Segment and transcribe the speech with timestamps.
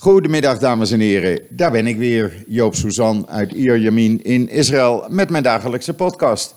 [0.00, 1.40] Goedemiddag, dames en heren.
[1.48, 6.54] Daar ben ik weer, Joop Suzan uit Ierjamin in Israël met mijn dagelijkse podcast.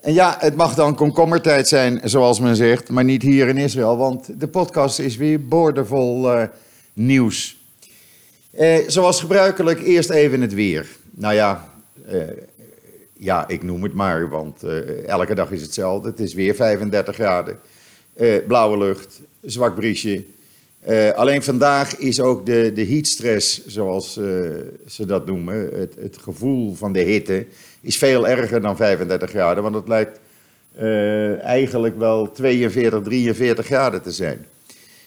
[0.00, 3.96] En ja, het mag dan komkommertijd zijn, zoals men zegt, maar niet hier in Israël,
[3.96, 6.42] want de podcast is weer boordevol uh,
[6.92, 7.56] nieuws.
[8.50, 10.86] Eh, zoals gebruikelijk, eerst even het weer.
[11.10, 11.68] Nou ja,
[12.06, 12.20] eh,
[13.12, 16.08] ja, ik noem het maar, want eh, elke dag is hetzelfde.
[16.08, 17.58] Het is weer 35 graden,
[18.14, 20.24] eh, blauwe lucht, zwak briesje.
[20.86, 24.24] Uh, alleen vandaag is ook de, de heatstress, zoals uh,
[24.86, 27.46] ze dat noemen, het, het, gevoel van de hitte,
[27.80, 29.62] is veel erger dan 35 graden.
[29.62, 30.20] Want het lijkt
[30.80, 34.46] uh, eigenlijk wel 42, 43 graden te zijn.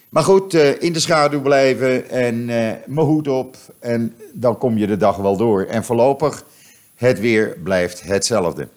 [0.10, 4.98] Maar goed, in de schaduw blijven en mijn hoed op en dan kom je de
[4.98, 5.64] dag wel door.
[5.64, 6.46] En voorlopig,
[6.96, 8.68] het weer blijft hetzelfde.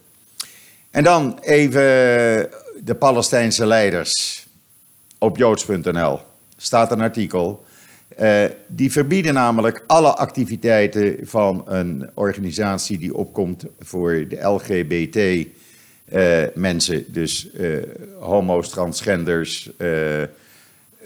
[0.91, 1.83] En dan even
[2.85, 4.47] de Palestijnse leiders
[5.19, 6.21] op joods.nl
[6.65, 7.65] staat een artikel.
[8.21, 15.47] Uh, die verbieden namelijk alle activiteiten van een organisatie die opkomt voor de LGBT
[16.13, 17.05] uh, mensen.
[17.09, 17.83] Dus uh,
[18.21, 19.71] homo's, transgenders,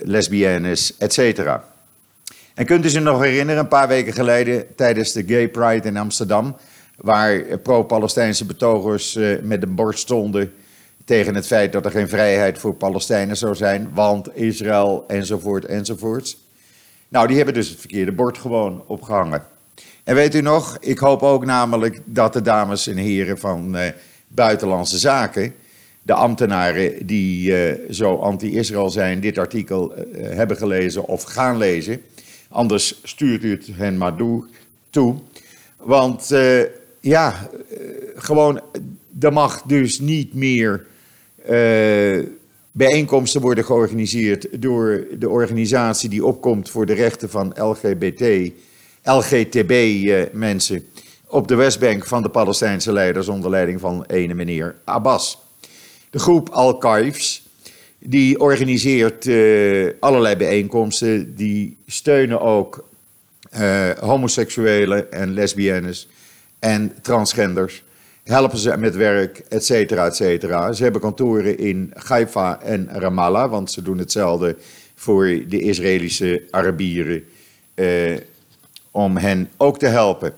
[0.02, 1.38] lesbiennes, etc.
[2.54, 5.96] En kunt u zich nog herinneren, een paar weken geleden tijdens de Gay Pride in
[5.96, 6.56] Amsterdam,
[6.96, 10.52] waar pro-Palestijnse betogers met een borst stonden
[11.08, 16.38] tegen het feit dat er geen vrijheid voor Palestijnen zou zijn, want Israël enzovoort enzovoorts.
[17.08, 19.42] Nou, die hebben dus het verkeerde bord gewoon opgehangen.
[20.04, 23.82] En weet u nog, ik hoop ook namelijk dat de dames en heren van uh,
[24.28, 25.54] Buitenlandse Zaken,
[26.02, 32.02] de ambtenaren die uh, zo anti-Israël zijn, dit artikel uh, hebben gelezen of gaan lezen.
[32.48, 34.14] Anders stuurt u het hen maar
[34.90, 35.16] toe.
[35.76, 36.34] Want
[37.00, 37.48] ja,
[38.16, 38.60] gewoon,
[39.20, 40.86] er mag dus niet meer
[42.78, 48.52] bijeenkomsten worden georganiseerd door de organisatie die opkomt voor de rechten van LGBT,
[49.02, 50.82] LGTB-mensen eh,
[51.26, 55.38] op de Westbank van de Palestijnse leiders onder leiding van ene meneer Abbas.
[56.10, 57.46] De groep Al-Qaifs,
[57.98, 62.86] die organiseert uh, allerlei bijeenkomsten, die steunen ook
[64.00, 66.08] homoseksuelen en lesbiennes
[66.58, 67.82] en transgenders
[68.28, 70.72] helpen ze met werk, et cetera, et cetera.
[70.72, 74.56] Ze hebben kantoren in Haifa en Ramallah, want ze doen hetzelfde
[74.94, 77.24] voor de Israëlische Arabieren,
[77.74, 78.16] eh,
[78.90, 80.32] om hen ook te helpen.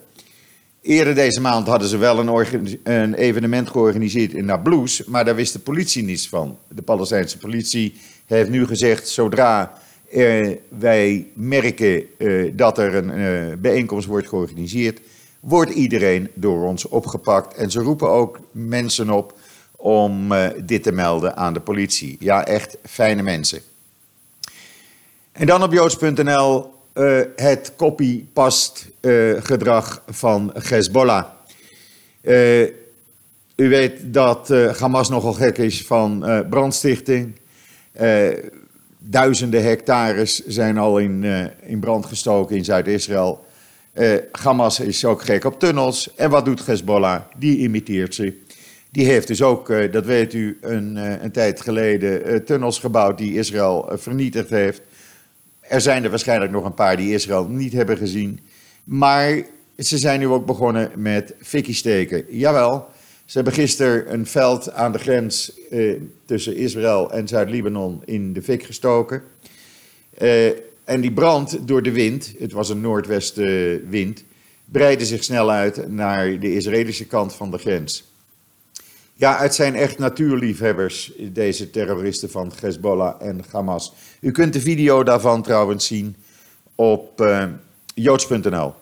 [0.82, 5.52] Eerder deze maand hadden ze wel een, een, evenement georganiseerd in Nablus, maar daar wist
[5.52, 6.58] de politie niets van.
[6.68, 7.94] De Palestijnse politie
[8.26, 9.72] heeft nu gezegd, zodra
[10.10, 15.00] eh, wij merken eh, dat er een eh, bijeenkomst wordt georganiseerd,
[15.40, 17.54] wordt iedereen door ons opgepakt.
[17.54, 19.38] En ze roepen ook mensen op
[19.76, 22.16] om uh, dit te melden aan de politie.
[22.18, 23.60] Ja, echt fijne mensen.
[25.32, 31.24] En dan op joods.nl uh, het copy-past uh, gedrag van Hezbollah.
[33.56, 34.48] u weet dat
[34.78, 37.38] Hamas nogal gek is van brandstichting.
[38.98, 41.24] duizenden hectares zijn al in,
[41.62, 43.44] in brand gestoken in Zuid-Israël.
[43.94, 46.14] Uh, Hamas is ook gek op tunnels.
[46.14, 47.20] En wat doet Hezbollah?
[47.36, 48.34] Die imiteert ze.
[48.90, 53.18] Die heeft dus ook, uh, dat weet u, een, uh, een tijd geleden tunnels gebouwd
[53.18, 54.82] die Israël vernietigd heeft.
[55.60, 58.40] Er zijn er waarschijnlijk nog een paar die Israël niet hebben gezien.
[58.84, 59.42] Maar
[59.78, 62.24] ze zijn nu ook begonnen met fikkie steken.
[62.28, 62.88] Jawel,
[63.24, 65.52] ze hebben gisteren een veld aan de grens
[66.26, 69.22] tussen Israël en Zuid-Libanon in de fik gestoken.
[70.84, 74.24] En die brand door de wind, het was een noordwestenwind,
[74.64, 78.08] breidde zich snel uit naar de Israëlische kant van de grens.
[79.14, 83.92] Ja, het zijn echt natuurliefhebbers, deze terroristen van Hezbollah en Hamas.
[84.20, 86.16] U kunt de video daarvan trouwens zien
[86.74, 87.44] op uh,
[87.94, 88.74] joods.nl.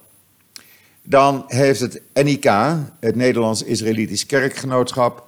[1.03, 2.45] Dan heeft het NIK,
[3.01, 5.27] het Nederlands-Israëlitisch Kerkgenootschap,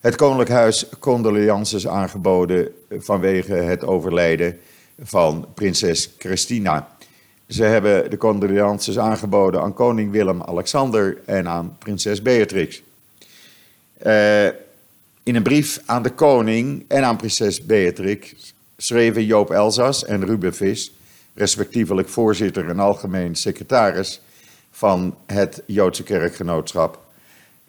[0.00, 4.58] het Koninklijk Huis condolences aangeboden vanwege het overlijden
[5.02, 6.88] van prinses Christina.
[7.48, 12.82] Ze hebben de condolences aangeboden aan koning Willem-Alexander en aan prinses Beatrix.
[14.06, 14.46] Uh,
[15.22, 20.54] in een brief aan de koning en aan prinses Beatrix schreven Joop Elzas en Ruben
[20.54, 20.92] Vis,
[21.34, 24.20] respectievelijk voorzitter en algemeen secretaris
[24.70, 27.02] van het Joodse kerkgenootschap.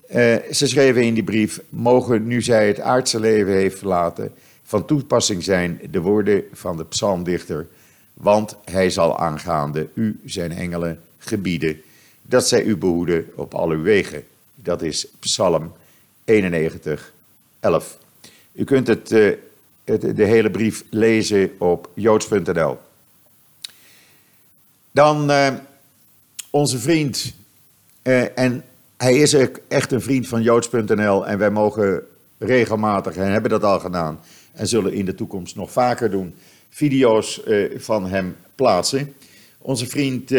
[0.09, 4.31] Uh, ze schreven in die brief: Mogen nu zij het aardse leven heeft verlaten,
[4.65, 7.67] van toepassing zijn de woorden van de psalmdichter,
[8.13, 11.81] want hij zal aangaande u zijn engelen gebieden,
[12.21, 14.23] dat zij u behoeden op al uw wegen.
[14.55, 15.73] Dat is Psalm
[16.23, 17.13] 91,
[17.59, 17.97] 11.
[18.51, 19.35] U kunt het, uh,
[19.83, 22.77] het, de hele brief lezen op joods.nl.
[24.91, 25.53] Dan uh,
[26.49, 27.33] onze vriend,
[28.03, 28.63] uh, en
[28.97, 29.33] hij is
[29.67, 32.07] echt een vriend van joods.nl en wij mogen
[32.37, 34.19] regelmatig, en hebben dat al gedaan,
[34.55, 36.35] en zullen in de toekomst nog vaker doen,
[36.69, 39.13] video's uh, van hem plaatsen.
[39.57, 40.33] Onze vriend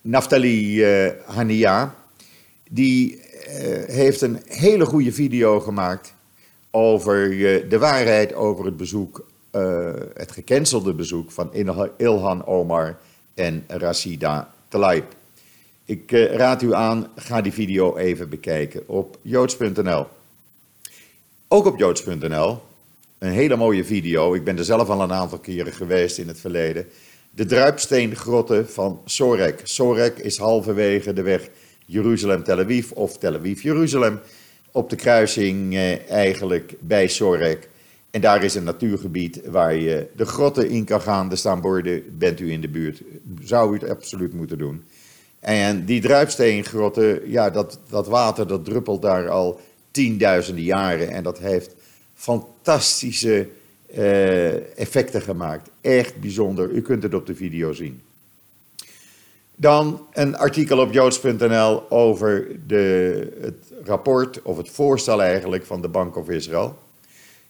[0.00, 0.84] Naftali
[1.24, 1.94] Hania,
[2.70, 3.22] die
[3.86, 6.14] heeft een hele goede video gemaakt
[6.70, 7.28] over
[7.68, 9.26] de waarheid over het bezoek,
[10.14, 11.54] het gecancelde bezoek van
[11.96, 12.98] Ilhan Omar
[13.34, 15.14] en Rashida Tlaib.
[15.84, 20.06] Ik raad u aan, ga die video even bekijken op joods.nl.
[21.52, 22.58] Ook op joods.nl,
[23.18, 24.34] een hele mooie video.
[24.34, 26.86] Ik ben er zelf al een aantal keren geweest in het verleden.
[27.30, 29.60] De druipsteengrotten van Sorek.
[29.62, 31.48] Sorek is halverwege de weg
[31.86, 34.20] Jeruzalem-Tel Aviv of Tel Aviv-Jeruzalem.
[34.70, 37.68] Op de kruising eh, eigenlijk bij Sorek.
[38.10, 41.30] En daar is een natuurgebied waar je de grotten in kan gaan.
[41.30, 43.02] Er staan borden, bent u in de buurt.
[43.42, 44.84] Zou u het absoluut moeten doen.
[45.40, 51.10] En die druipsteengrotten, ja, dat, dat water dat druppelt daar al tienduizenden jaren.
[51.10, 51.74] En dat heeft
[52.14, 53.48] fantastische
[53.96, 55.70] uh, effecten gemaakt.
[55.80, 56.70] Echt bijzonder.
[56.70, 58.00] U kunt het op de video zien.
[59.56, 65.88] Dan een artikel op joods.nl over de, het rapport, of het voorstel eigenlijk, van de
[65.88, 66.78] Bank of Israël.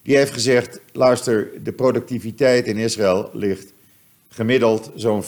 [0.03, 3.73] Die heeft gezegd, luister, de productiviteit in Israël ligt
[4.29, 5.27] gemiddeld zo'n 24%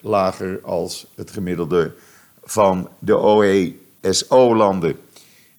[0.00, 1.92] lager als het gemiddelde
[2.44, 4.96] van de OESO-landen.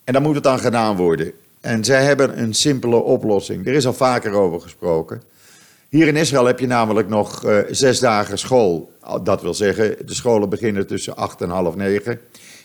[0.08, 1.32] En dan moet het dan gedaan worden.
[1.62, 3.68] En zij hebben een simpele oplossing.
[3.68, 5.22] Er is al vaker over gesproken.
[5.90, 8.92] Hier in Israël heb je namelijk nog uh, zes dagen school.
[9.24, 12.20] Dat wil zeggen, de scholen beginnen tussen acht en half negen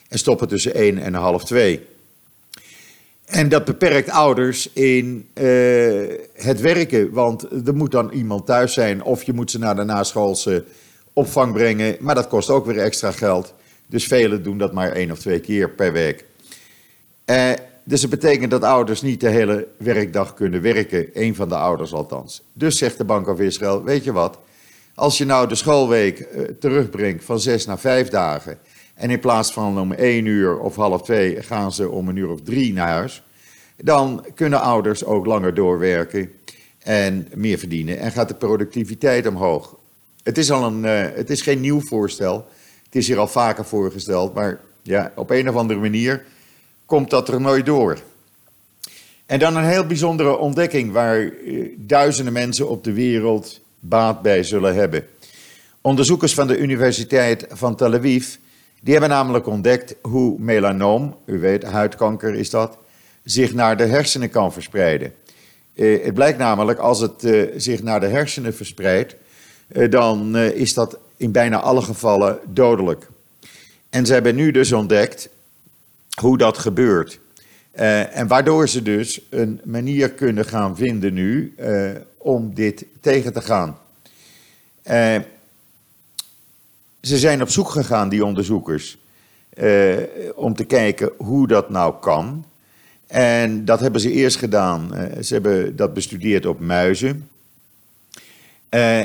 [0.09, 1.87] en stoppen tussen één en half twee.
[3.25, 5.45] En dat beperkt ouders in uh,
[6.35, 9.85] het werken, want er moet dan iemand thuis zijn of je moet ze naar de
[9.85, 10.65] naschoolse
[11.13, 13.55] opvang brengen, maar dat kost ook weer extra geld.
[13.87, 16.25] Dus velen doen dat maar één of twee keer per week.
[17.27, 17.51] Uh,
[17.85, 21.93] dus het betekent dat ouders niet de hele werkdag kunnen werken, een van de ouders
[21.93, 22.43] althans.
[22.53, 24.39] Dus zegt de Bank of Israël, weet je wat,
[24.95, 28.59] als je nou de schoolweek uh, terugbrengt van zes naar vijf dagen
[28.95, 32.31] en in plaats van om één uur of half twee gaan ze om een uur
[32.31, 33.23] of drie naar huis.
[33.77, 36.33] Dan kunnen ouders ook langer doorwerken
[36.79, 37.99] en meer verdienen.
[37.99, 39.77] En gaat de productiviteit omhoog.
[40.23, 42.47] Het is, al een, uh, het is geen nieuw voorstel.
[42.85, 44.35] Het is hier al vaker voorgesteld.
[44.35, 46.25] Maar ja, op een of andere manier
[46.93, 47.99] komt dat er nooit door.
[49.27, 54.43] En dan een heel bijzondere ontdekking waar uh, duizenden mensen op de wereld baat bij
[54.43, 55.07] zullen hebben.
[55.81, 58.27] Onderzoekers van de Universiteit van Tel Aviv
[58.81, 62.79] die hebben namelijk ontdekt hoe melanoom, u weet, huidkanker is dat,
[63.25, 65.13] zich naar de hersenen kan verspreiden.
[65.75, 69.17] Uh, het blijkt namelijk, als het uh, zich naar de hersenen verspreidt,
[69.91, 73.09] dan is dat in bijna alle gevallen dodelijk.
[73.91, 75.29] En ze hebben nu dus ontdekt
[76.21, 77.21] hoe dat gebeurt.
[78.13, 81.55] en waardoor ze dus een manier kunnen gaan vinden nu
[82.19, 83.77] om dit tegen te gaan.
[87.03, 88.99] Ze zijn op zoek gegaan, die onderzoekers,
[89.55, 89.97] uh,
[90.35, 92.45] om te kijken hoe dat nou kan.
[93.07, 94.91] En dat hebben ze eerst gedaan.
[94.95, 97.29] Uh, ze hebben dat bestudeerd op muizen.
[98.71, 99.01] Uh,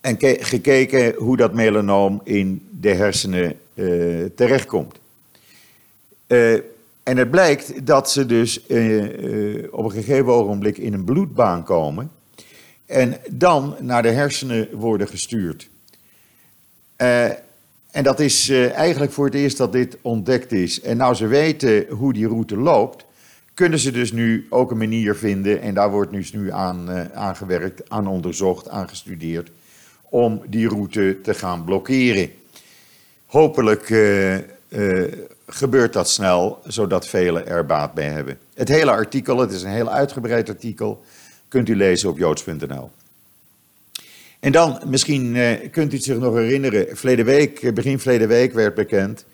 [0.00, 3.56] en gekeken hoe dat melanoom in de hersenen
[4.34, 4.98] terechtkomt.
[7.02, 8.60] En het blijkt dat ze dus
[9.70, 12.10] op een gegeven ogenblik in een bloedbaan komen.
[12.86, 15.68] En dan naar de hersenen worden gestuurd.
[17.90, 20.80] En dat is eigenlijk voor het eerst dat dit ontdekt is.
[20.80, 23.04] En nou ze weten hoe die route loopt,
[23.54, 27.04] kunnen ze dus nu ook een manier vinden, en daar wordt dus nu aan uh,
[27.14, 29.50] aangewerkt, aan onderzocht, aan gestudeerd,
[30.08, 32.30] om die route te gaan blokkeren.
[33.26, 33.88] Hopelijk
[35.46, 38.38] gebeurt dat snel, zodat velen er baat bij hebben.
[38.54, 41.02] Het hele artikel, het is een heel uitgebreid artikel,
[41.48, 42.90] kunt u lezen op joods.nl.
[44.40, 48.28] En dan, misschien uh, kunt u het zich nog herinneren, verleden week, eh, begin verleden
[48.28, 49.24] week werd bekend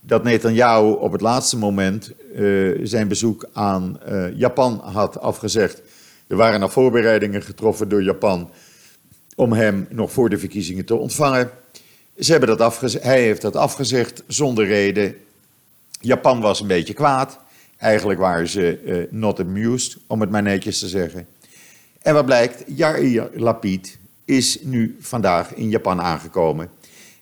[0.00, 2.12] dat Netanyahu op het laatste moment
[2.82, 3.98] zijn bezoek aan
[4.34, 5.82] Japan had afgezegd.
[6.26, 8.50] Er waren al voorbereidingen getroffen door Japan
[9.36, 11.50] om hem nog voor de verkiezingen te ontvangen.
[12.18, 15.16] Ze hebben dat hij heeft dat afgezegd zonder reden.
[16.00, 17.38] Japan was een beetje kwaad.
[17.76, 21.26] Eigenlijk waren ze uh, not amused, om het maar netjes te zeggen.
[22.02, 22.64] En wat blijkt?
[22.66, 26.70] Yair Lapid, is nu vandaag in Japan aangekomen.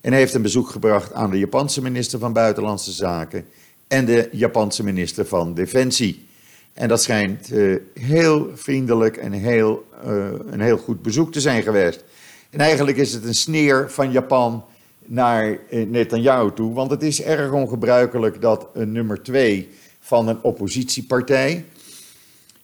[0.00, 3.44] En heeft een bezoek gebracht aan de Japanse minister van Buitenlandse Zaken
[3.88, 6.26] en de Japanse minister van Defensie.
[6.72, 11.62] En dat schijnt uh, heel vriendelijk en heel, uh, een heel goed bezoek te zijn
[11.62, 12.04] geweest.
[12.50, 14.64] En eigenlijk is het een sneer van Japan
[15.06, 19.68] naar eh, Netanyahu toe, want het is erg ongebruikelijk dat een nummer twee
[20.00, 21.64] van een oppositiepartij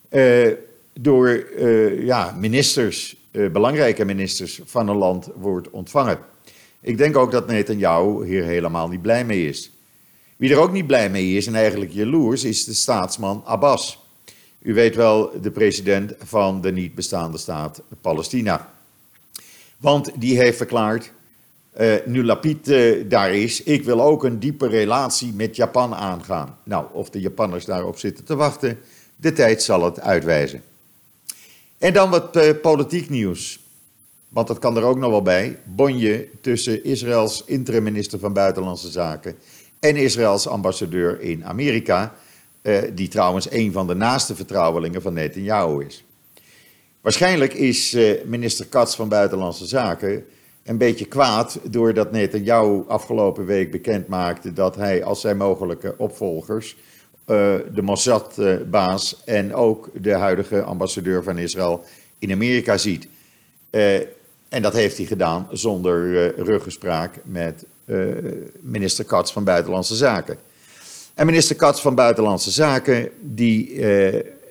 [0.09, 0.53] eh,
[0.93, 6.19] door eh, ja, ministers, belangrijke ministers van een land wordt ontvangen.
[6.81, 9.71] Ik denk ook dat Netanyahu hier helemaal niet blij mee is.
[10.37, 13.99] Wie er ook niet blij mee is en eigenlijk jaloers, is de staatsman Abbas.
[14.63, 18.73] U weet wel, de president van de niet bestaande staat Palestina.
[19.79, 21.13] Want die heeft verklaard,
[21.81, 26.59] uh, nu Lapid uh, daar is, ik wil ook een diepe relatie met Japan aangaan.
[26.63, 28.79] Nou, of de Japanners daarop zitten te wachten,
[29.17, 30.63] de tijd zal het uitwijzen.
[31.79, 33.61] En dan wat uh, politiek nieuws.
[34.29, 35.59] Want dat kan er ook nog wel bij.
[35.65, 39.37] Bonje tussen Israëls interim-minister van Buitenlandse Zaken
[39.81, 42.15] en Israëls ambassadeur in Amerika,
[42.63, 46.05] eh, die trouwens een van de naaste vertrouwelingen van Netanyahu is.
[47.01, 50.25] Waarschijnlijk is eh, minister Katz van Buitenlandse Zaken
[50.69, 56.77] een beetje kwaad doordat Netanyahu afgelopen week bekend maakte dat hij als zijn mogelijke opvolgers
[56.77, 61.85] uh, de Mossad-baas en ook de huidige ambassadeur van Israël
[62.19, 63.09] in Amerika ziet.
[63.71, 63.95] Uh,
[64.49, 67.65] en dat heeft hij gedaan zonder uh, ruggespraak met
[68.61, 70.39] minister Katz van Buitenlandse Zaken.
[71.15, 73.85] En minister Katz van Buitenlandse Zaken die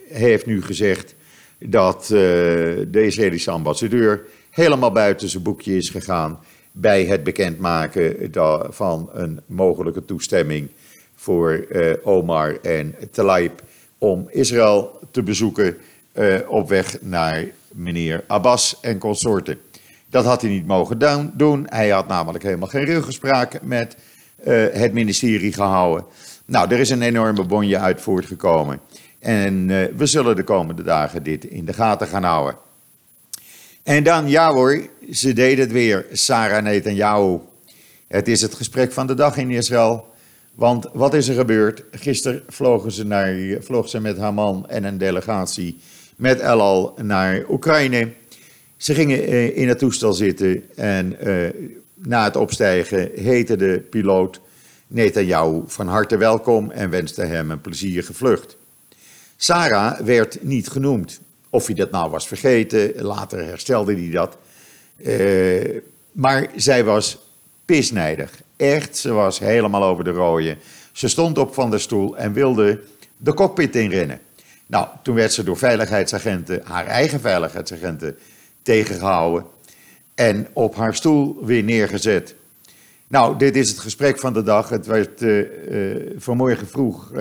[0.10, 1.16] heeft nu gezegd
[1.60, 4.26] dat de Israëlische ambassadeur
[4.58, 6.40] helemaal buiten zijn boekje is gegaan
[6.72, 8.32] bij het bekendmaken
[8.70, 10.70] van een mogelijke toestemming
[11.16, 13.62] voor uh, Omar en Tlaib
[13.98, 15.78] om Israël te bezoeken
[16.14, 19.58] uh, op weg naar meneer Abbas en consorten.
[20.10, 21.66] Dat had hij niet mogen doen.
[21.70, 23.98] Hij had namelijk helemaal geen ruggespraak met
[24.48, 26.06] uh, het ministerie gehouden.
[26.46, 28.80] Nou, er is een enorme bonje uit voortgekomen.
[29.20, 32.66] En we zullen de komende dagen dit in de gaten gaan houden.
[33.88, 37.40] En dan, ja hoor, ze deden het weer, Sarah Netanyahu.
[38.08, 40.06] Het is het gesprek van de dag in Israël.
[40.56, 41.84] Want wat is er gebeurd?
[41.92, 45.80] Gisteren vlogen ze, naar, vloog ze met haar man en een delegatie
[46.16, 48.12] met El naar Oekraïne.
[48.78, 51.50] Ze gingen eh, in het toestel zitten en uh,
[51.94, 54.40] na het opstijgen heette de piloot
[54.88, 58.58] Netanyahu van harte welkom en wenste hem een plezierige vlucht.
[59.38, 61.20] Sarah werd niet genoemd.
[61.58, 64.38] Of hij dat nou was vergeten, later herstelde hij dat.
[64.98, 67.18] Uh, maar zij was
[67.66, 68.32] pisnijdig.
[68.56, 70.58] Echt, ze was helemaal over de rode.
[70.92, 72.80] Ze stond op van de stoel en wilde
[73.18, 74.20] de cockpit inrennen.
[74.68, 78.18] Nou, toen werd ze door veiligheidsagenten, haar eigen veiligheidsagenten,
[78.62, 79.46] tegengehouden.
[80.16, 82.36] En op haar stoel weer neergezet.
[83.08, 84.70] Nou, dit is het gesprek van de dag.
[84.70, 87.12] Het werd uh, uh, vanmorgen vroeg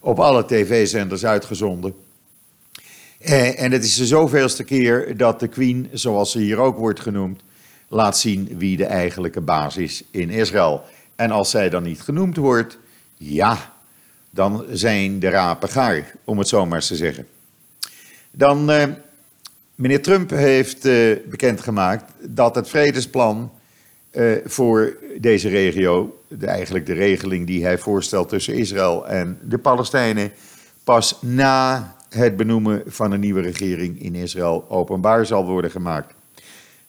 [0.00, 1.94] op alle tv-zenders uitgezonden.
[3.24, 7.42] En het is de zoveelste keer dat de Queen, zoals ze hier ook wordt genoemd,
[7.88, 10.82] laat zien wie de eigenlijke baas is in Israël.
[11.16, 12.78] En als zij dan niet genoemd wordt,
[13.16, 13.72] ja,
[14.30, 17.26] dan zijn de rapen gaar, om het zo maar eens te zeggen.
[18.30, 18.84] Dan, uh,
[19.74, 23.52] meneer Trump heeft uh, bekendgemaakt dat het vredesplan
[24.44, 30.32] voor deze regio, de, eigenlijk de regeling die hij voorstelt tussen Israël en de Palestijnen,
[30.84, 36.14] pas na het benoemen van een nieuwe regering in Israël openbaar zal worden gemaakt.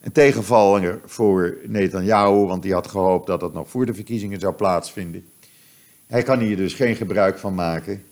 [0.01, 4.53] Een tegenvaller voor Netanyahu, want die had gehoopt dat het nog voor de verkiezingen zou
[4.53, 5.25] plaatsvinden.
[6.07, 8.03] Hij kan hier dus geen gebruik van maken.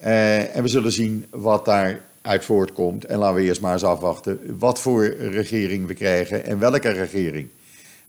[0.00, 3.04] Uh, en we zullen zien wat daaruit voortkomt.
[3.04, 7.48] En laten we eerst maar eens afwachten wat voor regering we krijgen en welke regering.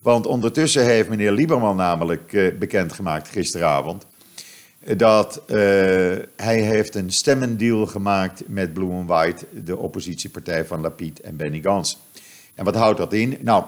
[0.01, 4.07] Want ondertussen heeft meneer Lieberman namelijk uh, bekendgemaakt gisteravond
[4.97, 5.55] dat uh,
[6.35, 11.61] hij heeft een stemmendeal gemaakt met Blue and White, de oppositiepartij van Lapid en Benny
[11.61, 11.97] Gantz.
[12.55, 13.37] En wat houdt dat in?
[13.41, 13.63] Nou,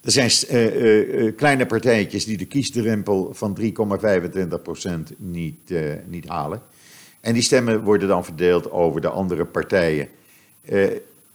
[0.00, 5.74] er zijn uh, uh, kleine partijtjes die de kiesdrempel van 3,25% niet,
[6.06, 6.62] niet halen.
[7.20, 10.08] En die stemmen worden dan verdeeld over de andere partijen.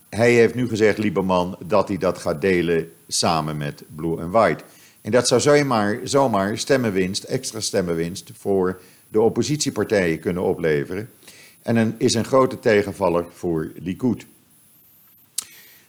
[0.08, 4.64] hij heeft nu gezegd, Lieberman, dat hij dat gaat delen samen met Blue and White.
[5.02, 11.10] En dat zou zomaar, zomaar stemmenwinst, extra stemmenwinst voor de oppositiepartijen kunnen opleveren.
[11.62, 14.26] En is een grote tegenvaller voor Likud.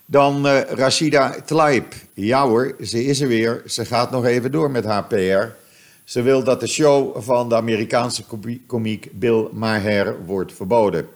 [0.05, 1.93] Dan uh, Rashida Tlaib.
[2.13, 3.61] Ja ze is er weer.
[3.65, 5.61] Ze gaat nog even door met haar PR.
[6.03, 8.23] Ze wil dat de show van de Amerikaanse
[8.65, 11.07] komiek Bill Maher wordt verboden.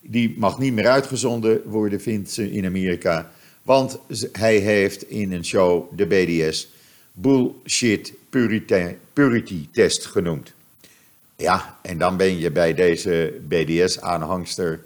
[0.00, 3.30] Die mag niet meer uitgezonden worden, vindt ze in Amerika.
[3.62, 3.98] Want
[4.32, 6.68] hij heeft in een show de BDS
[7.20, 10.52] Bullshit Purity, purity Test genoemd.
[11.36, 14.80] Ja, en dan ben je bij deze BDS-aanhangster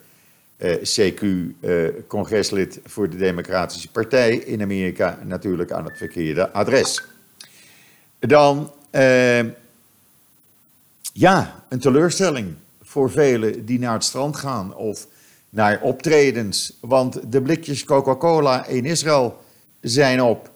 [0.82, 7.02] CQ-congreslid voor de Democratische Partij in Amerika natuurlijk aan het verkeerde adres.
[8.18, 8.72] Dan,
[11.12, 15.06] ja, een teleurstelling voor velen die naar het strand gaan of
[15.50, 16.78] naar optredens.
[16.80, 19.42] Want de blikjes Coca-Cola in Israël
[19.80, 20.51] zijn op.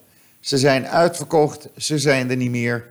[0.46, 2.84] Ze zijn uitverkocht, ze zijn er niet meer.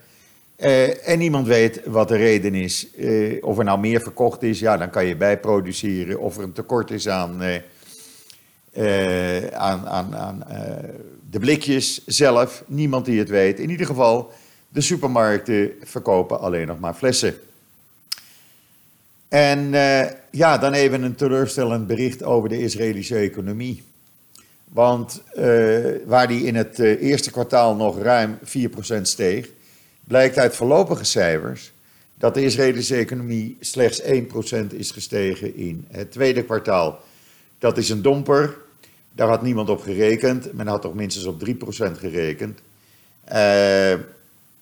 [0.58, 2.88] Uh, en niemand weet wat de reden is.
[2.98, 6.20] Uh, of er nou meer verkocht is, ja, dan kan je bijproduceren.
[6.20, 7.56] Of er een tekort is aan, uh,
[9.48, 10.44] aan, aan, aan
[11.30, 12.64] de blikjes zelf.
[12.68, 13.60] Niemand die het weet.
[13.60, 14.32] In ieder geval,
[14.70, 17.36] de supermarkten verkopen alleen nog maar flessen.
[19.28, 19.70] En
[20.32, 23.84] ja, dan even een teleurstellend bericht over de Israëlische economie.
[24.76, 25.22] Want
[26.06, 28.38] waar die in het eerste kwartaal nog ruim
[29.00, 29.50] 4% steeg
[30.04, 31.72] blijkt uit voorlopige cijfers
[32.16, 34.06] dat de Israëlische economie slechts 1%
[34.70, 37.00] is gestegen in het tweede kwartaal.
[37.60, 38.58] Dat is een domper.
[39.12, 40.54] Daar had niemand op gerekend.
[40.54, 41.54] Men had toch minstens op 3%
[42.00, 42.60] gerekend.
[43.32, 43.92] Uh,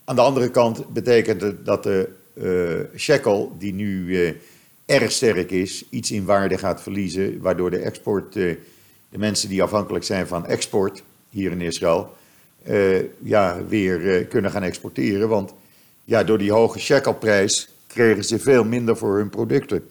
[0.03, 2.09] aan de andere kant betekent het dat de
[2.95, 4.17] shekel, die nu
[4.85, 7.41] erg sterk is, iets in waarde gaat verliezen.
[7.41, 8.35] Waardoor de export,
[9.13, 12.13] de mensen die afhankelijk zijn van export hier in Israël,
[12.67, 15.29] uh, ja, weer uh, kunnen gaan exporteren.
[15.29, 15.53] Want
[16.03, 19.87] ja, door die hoge shekelprijs kregen ze veel minder voor hun producten.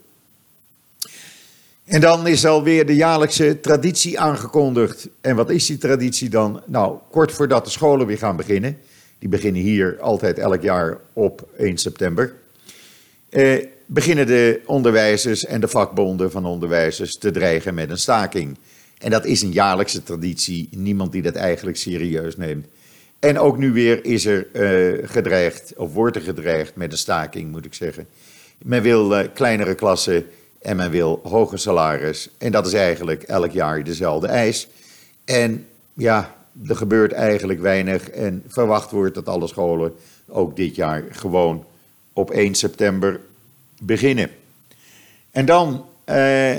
[1.85, 5.09] En dan is alweer de jaarlijkse traditie aangekondigd.
[5.21, 6.63] En wat is die traditie dan?
[6.67, 8.79] Nou, kort voordat de scholen weer gaan beginnen.
[9.19, 12.35] Die beginnen hier altijd elk jaar op 1 september.
[13.29, 18.57] Eh, beginnen de onderwijzers en de vakbonden van onderwijzers te dreigen met een staking.
[19.03, 20.69] En dat is een jaarlijkse traditie.
[20.71, 22.67] Niemand die dat eigenlijk serieus neemt.
[23.19, 27.51] En ook nu weer is er uh, gedreigd, of wordt er gedreigd met een staking,
[27.51, 28.07] moet ik zeggen.
[28.59, 30.27] Men wil uh, kleinere klassen
[30.61, 32.29] en men wil hoger salaris.
[32.39, 34.69] En dat is eigenlijk elk jaar dezelfde eis.
[35.25, 36.35] En ja,
[36.69, 38.11] er gebeurt eigenlijk weinig.
[38.11, 39.93] En verwacht wordt dat alle scholen
[40.29, 41.65] ook dit jaar gewoon
[42.13, 43.21] op 1 september
[43.81, 44.31] beginnen.
[45.31, 46.57] En dan uh,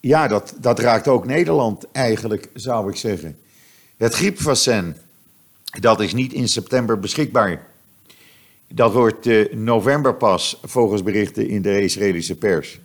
[0.00, 3.38] ja, dat, dat raakt ook Nederland eigenlijk, zou ik zeggen.
[3.96, 4.96] Het griepvaccin,
[5.80, 7.66] dat is niet in september beschikbaar.
[8.72, 12.80] Dat wordt uh, november pas, volgens berichten in de Israëlische pers.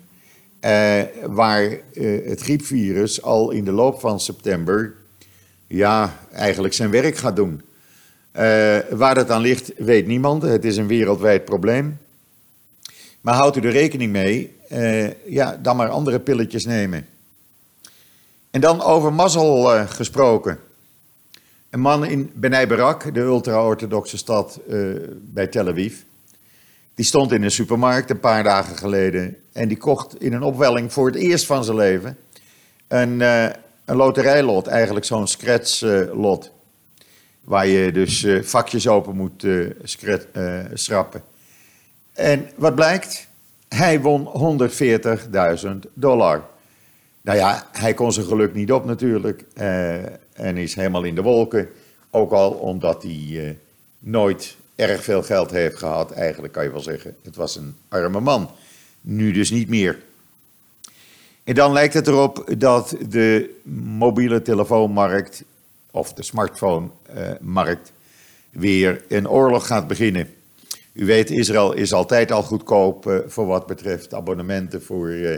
[0.62, 4.96] Uh, waar uh, het griepvirus al in de loop van september,
[5.68, 7.62] ja, eigenlijk zijn werk gaat doen.
[8.90, 10.42] waar dat aan ligt, weet niemand.
[10.42, 11.98] Het is een wereldwijd probleem.
[13.22, 14.56] Maar houdt u er rekening mee,
[15.26, 17.08] ja, dan maar andere pilletjes nemen.
[18.52, 20.60] En dan over mazzel uh, gesproken.
[21.70, 25.96] Een man in Benai Barak, de ultra-orthodoxe stad uh, bij Tel Aviv.
[26.96, 29.38] Die stond in een supermarkt een paar dagen geleden.
[29.52, 32.18] En die kocht in een opwelling voor het eerst van zijn leven
[32.88, 33.22] een,
[33.86, 34.68] een loterijlot.
[34.68, 36.52] Eigenlijk zo'n scratch-lot.
[37.44, 39.46] waar je dus vakjes open moet
[40.74, 41.24] schrappen.
[42.14, 43.28] En wat blijkt?
[43.74, 44.60] Hij won
[45.64, 46.44] 140.000 dollar.
[47.22, 49.46] Nou ja, hij kon zijn geluk niet op natuurlijk.
[49.58, 49.96] Uh,
[50.34, 51.70] en is helemaal in de wolken.
[52.10, 53.50] Ook al omdat hij uh,
[54.00, 56.12] nooit erg veel geld heeft gehad.
[56.12, 58.50] Eigenlijk kan je wel zeggen, het was een arme man.
[59.02, 60.00] Nu dus niet meer.
[61.44, 63.60] En dan lijkt het erop dat de
[63.98, 65.44] mobiele telefoonmarkt,
[65.92, 67.92] of de smartphone-markt,
[68.50, 70.34] weer een oorlog gaat beginnen.
[70.94, 75.38] U weet, Israël is altijd al goedkoop uh, voor wat betreft abonnementen voor uh,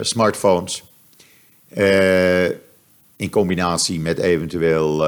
[0.00, 0.84] smartphones.
[1.76, 2.44] Uh,
[3.16, 5.06] in combinatie met eventueel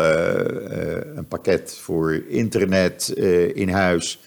[1.17, 3.09] een pakket voor internet
[3.55, 4.21] in huis.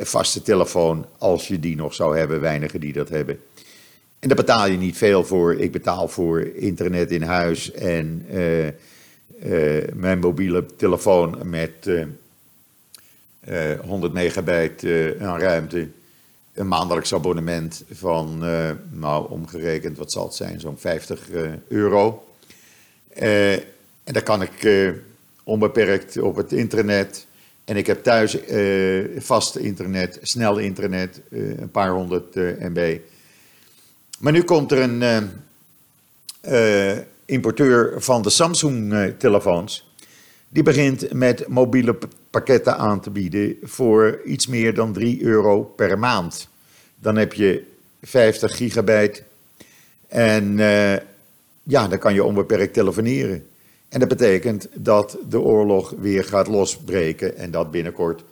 [0.00, 3.38] vaste telefoon, als je die nog zou hebben, weinigen die dat hebben.
[4.18, 5.54] En daar betaal je niet veel voor.
[5.54, 8.26] Ik betaal voor internet in huis en
[9.94, 11.90] mijn mobiele telefoon met
[13.84, 15.88] 100 megabyte aan ruimte
[16.54, 21.52] een maandelijks abonnement van, uh, nou omgerekend, wat zal het zijn, zo'n 50 uh, eh,
[21.68, 22.24] euro.
[23.08, 23.62] En
[24.04, 24.92] dan kan ik
[25.44, 27.26] onbeperkt op het internet.
[27.64, 28.36] En ik heb thuis
[29.16, 32.98] vast internet, snel internet, een paar honderd MB.
[34.18, 35.30] Maar nu komt er een
[37.24, 39.94] importeur van de Samsung-telefoons.
[40.48, 41.98] Die begint met mobiele
[42.30, 46.48] pakketten aan te bieden voor iets meer dan 3 euro per maand.
[46.98, 47.64] Dan heb je
[48.02, 49.22] 50 gigabyte
[50.08, 50.96] en uh,
[51.62, 53.46] ja, dan kan je onbeperkt telefoneren.
[53.88, 58.24] En dat betekent dat de oorlog weer gaat losbreken en dat binnenkort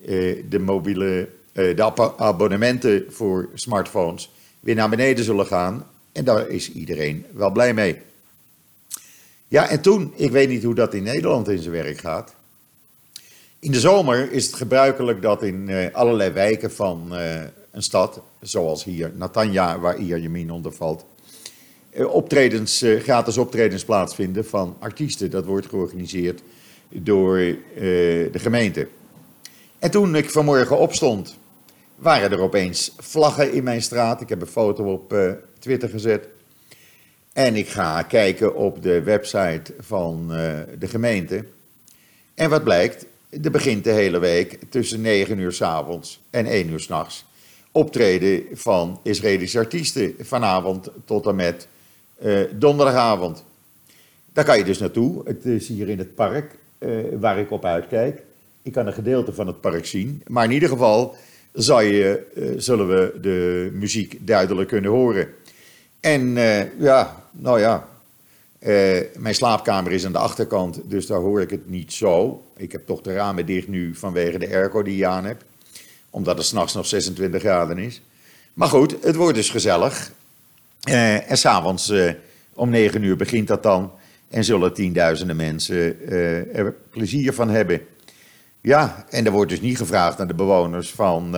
[0.00, 5.86] uh, de mobiele uh, de abonnementen voor smartphones weer naar beneden zullen gaan.
[6.12, 7.98] En daar is iedereen wel blij mee.
[9.48, 12.34] Ja, en toen, ik weet niet hoe dat in Nederland in zijn werk gaat.
[13.60, 18.20] In de zomer is het gebruikelijk dat in uh, allerlei wijken van uh, een stad,
[18.40, 21.04] zoals hier Natanja, waar Ierjemien onder valt,
[21.92, 25.30] uh, optredens, gratis optredens plaatsvinden van artiesten.
[25.30, 26.42] Dat wordt georganiseerd
[26.88, 28.88] door de gemeente.
[29.78, 31.36] En toen ik vanmorgen opstond,
[31.96, 34.20] waren er opeens vlaggen in mijn straat.
[34.20, 35.14] Ik heb een foto op
[35.58, 36.28] Twitter gezet.
[37.32, 40.28] En ik ga kijken op de website van
[40.78, 41.44] de gemeente.
[42.34, 43.06] En wat blijkt?
[43.30, 47.24] Er begint de hele week tussen 9 uur s avonds en 1 uur s'nachts
[47.72, 50.14] optreden van Israëlische artiesten.
[50.18, 51.68] Vanavond tot en met
[52.22, 53.44] uh, donderdagavond.
[54.32, 55.20] Daar kan je dus naartoe.
[55.24, 58.22] Het is hier in het park uh, waar ik op uitkijk.
[58.62, 60.22] Ik kan een gedeelte van het park zien.
[60.26, 61.16] Maar in ieder geval
[61.52, 65.28] zal je, uh, zullen we de muziek duidelijk kunnen horen.
[66.00, 66.34] En
[66.78, 67.88] ja, nou ja,
[68.60, 72.42] uh, mijn slaapkamer is aan de achterkant, dus daar hoor ik het niet zo.
[72.56, 75.44] Ik heb toch de ramen dicht nu vanwege de airco die je aan hebt.
[76.10, 78.02] Omdat het s'nachts nog 26 graden is.
[78.54, 80.12] Maar goed, het wordt dus gezellig.
[80.88, 82.12] Uh, en s'avonds uh,
[82.54, 83.92] om 9 uur begint dat dan.
[84.28, 86.08] En zullen tienduizenden mensen
[86.54, 87.80] er plezier van hebben.
[88.60, 91.36] Ja, en er wordt dus niet gevraagd aan de bewoners van...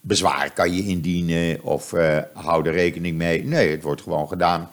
[0.00, 1.90] bezwaar kan je indienen of
[2.32, 3.44] hou er rekening mee.
[3.44, 4.70] Nee, het wordt gewoon gedaan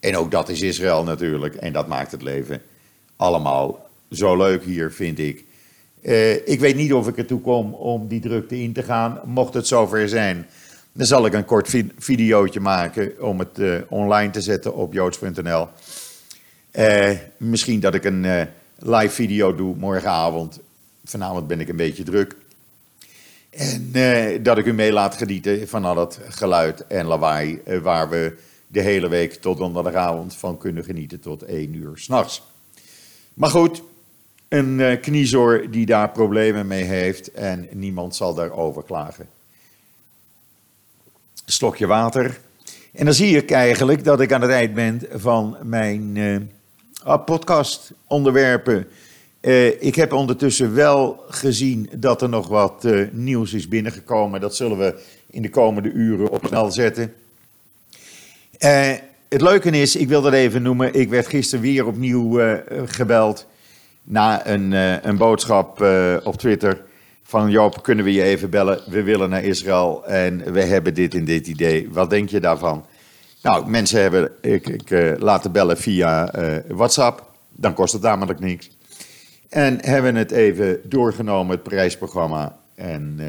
[0.00, 1.54] en ook dat is Israël natuurlijk.
[1.54, 2.62] En dat maakt het leven
[3.16, 5.44] allemaal zo leuk hier, vind ik.
[6.02, 9.20] Uh, ik weet niet of ik ertoe kom om die drukte in te gaan.
[9.24, 10.46] Mocht het zover zijn,
[10.92, 14.92] dan zal ik een kort vi videootje maken om het uh, online te zetten op
[14.92, 15.68] joods.nl.
[16.70, 20.60] Eh, misschien dat ik een live video doe morgenavond.
[21.04, 22.36] Vanavond ben ik een beetje druk.
[23.50, 23.92] En
[24.42, 28.36] dat ik u mee laat genieten van al dat geluid en lawaai waar we
[28.72, 32.42] de hele week tot donderdagavond van kunnen genieten tot één uur s'nachts.
[33.34, 33.82] Maar goed,
[34.48, 39.28] een uh, kniezoor die daar problemen mee heeft en niemand zal daarover klagen.
[41.44, 42.40] Slokje water.
[42.92, 47.92] En dan zie ik eigenlijk dat ik aan het eind ben van mijn uh, podcast
[48.06, 48.86] onderwerpen.
[49.40, 54.40] Uh, ik heb ondertussen wel gezien dat er nog wat nieuws is binnengekomen.
[54.40, 57.14] Dat zullen we in de komende uren op snel zetten.
[58.64, 58.92] Uh,
[59.28, 63.46] het leuke is, ik wil dat even noemen, ik werd gisteren weer opnieuw uh, gebeld
[64.02, 65.80] na een, uh, een boodschap
[66.24, 66.82] op Twitter
[67.22, 68.80] van Joop, kunnen we je even bellen?
[68.86, 71.88] We willen naar Israël en we hebben dit en dit idee.
[71.90, 72.84] Wat denk je daarvan?
[73.42, 76.32] Nou, mensen hebben ik, ik laten bellen via
[76.68, 78.70] WhatsApp, dan kost het namelijk niks.
[79.48, 82.58] En hebben het even doorgenomen, het prijsprogramma.
[82.74, 83.20] En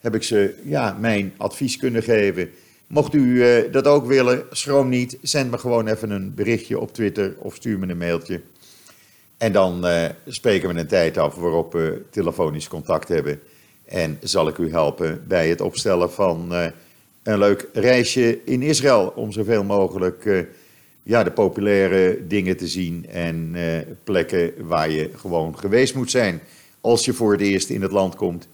[0.00, 2.50] heb ik ze ja, mijn advies kunnen geven
[2.86, 5.18] Mocht u uh, dat ook willen, schroom niet.
[5.22, 8.40] Zend me gewoon even een berichtje op Twitter of stuur me een mailtje.
[9.36, 13.40] En dan uh, spreken we een tijd af waarop we telefonisch contact hebben.
[13.84, 16.66] En zal ik u helpen bij het opstellen van uh,
[17.22, 19.12] een leuk reisje in Israël.
[19.16, 20.46] Om zoveel mogelijk
[21.02, 23.54] ja, de populaire dingen te zien en
[24.04, 26.40] plekken waar je gewoon geweest moet zijn.
[26.80, 28.48] Als je voor het eerst in het land komt.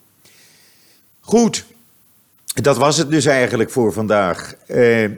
[1.20, 1.64] Goed,
[2.54, 4.54] dat was het dus eigenlijk voor vandaag.
[4.66, 5.08] Eh,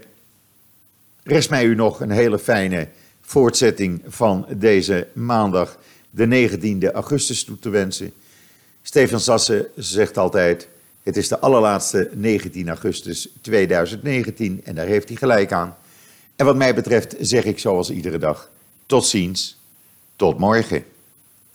[1.23, 2.89] rest mij u nog een hele fijne
[3.21, 5.79] voortzetting van deze maandag,
[6.11, 8.13] de 19e augustus, toe te wensen.
[8.83, 10.69] Stefan Sassen zegt altijd:
[11.03, 15.77] het is de allerlaatste 19 augustus 2019 en daar heeft hij gelijk aan.
[16.37, 18.51] En wat mij betreft zeg ik zoals iedere dag:
[18.87, 19.59] tot ziens,
[20.17, 20.85] tot morgen.